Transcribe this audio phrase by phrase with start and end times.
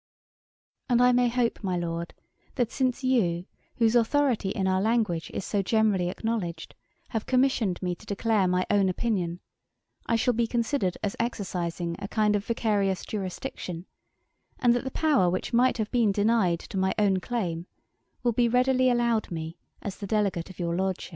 [0.89, 2.15] 'And I may hope, my Lord,
[2.55, 6.73] that since you, whose authority in our language is so generally acknowledged,
[7.09, 9.41] have commissioned me to declare my own opinion,
[10.07, 13.85] I shall be considered as exercising a kind of vicarious jurisdiction;
[14.57, 17.67] and that the power which might have been denied to my own claim,
[18.23, 21.09] will be readily allowed me as the delegate of your Lordship.'